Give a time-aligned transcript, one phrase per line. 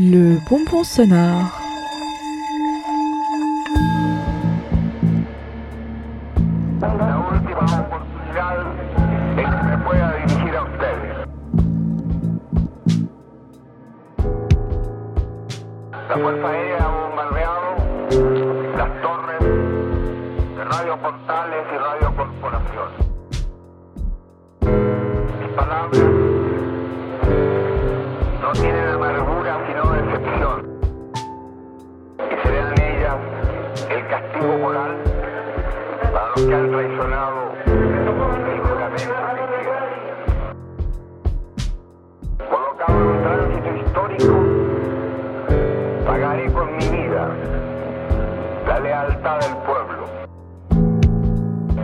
[0.00, 1.50] Le bonbon sonore.
[6.80, 8.58] La última oportunidad
[9.36, 11.16] en que me pueda dirigir a ustedes.
[16.08, 17.68] La Fuerza Aérea ha bombardeado
[18.76, 19.42] las torres
[20.56, 23.08] de Radio Portales y Radio Corporación.
[36.46, 37.52] Que han traicionado.
[42.50, 44.34] Colocado en un tránsito histórico,
[46.06, 47.28] pagaré con mi vida
[48.66, 50.06] la lealtad del pueblo.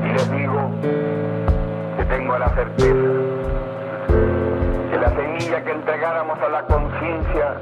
[0.05, 0.71] Y les digo
[1.97, 3.09] que tengo la certeza
[4.91, 7.57] que la semilla que entregáramos a la conciencia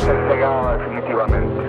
[0.00, 1.60] ser cegada definitivamente.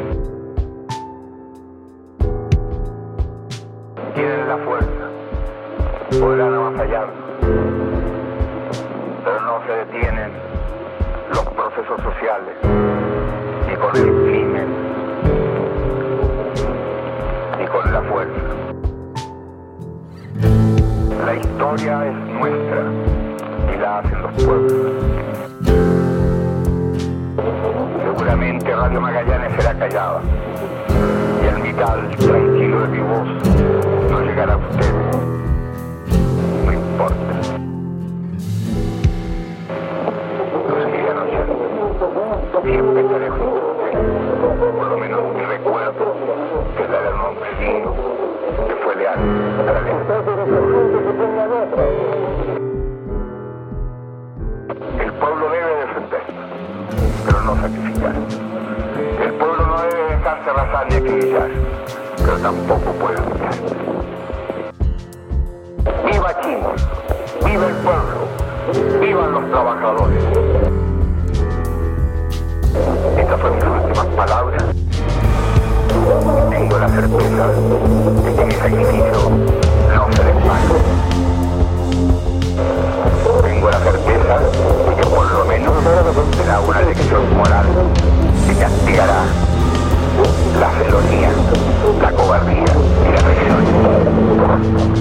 [4.15, 5.05] Tienen la fuerza,
[6.19, 7.15] podrán avasallarnos,
[9.23, 10.31] pero no se detienen
[11.29, 12.55] los procesos sociales,
[13.67, 14.67] ni con el crimen,
[17.59, 18.41] ni con la fuerza.
[21.25, 22.83] La historia es nuestra
[23.73, 25.11] y la hacen los pueblos.
[28.81, 30.21] Radio Magallanes será callada
[31.39, 33.27] y el vital tranquilo de mi voz
[34.09, 34.91] no llegará a ustedes.
[36.65, 37.15] No importa.
[40.67, 41.53] Lo seguirán oyendo.
[42.63, 44.02] Siempre estaré junto a ustedes.
[44.57, 46.15] Por lo menos mi recuerdo
[46.75, 47.49] quedará en un hombre
[48.67, 49.19] que fue leal
[49.59, 49.79] a la
[55.03, 56.52] El pueblo debe defendernos
[57.23, 58.50] pero no sacrificar.
[60.42, 61.49] Arrasar ni acribillar,
[62.17, 63.54] pero tampoco puede luchar.
[66.04, 66.67] ¡Viva Chile!
[67.45, 68.99] ¡Viva el pueblo!
[68.99, 70.23] ¡Vivan los trabajadores!
[73.17, 74.64] Estas fueron mis últimas palabras.
[76.49, 77.48] Tengo la certeza
[78.23, 79.51] de que mi sacrificio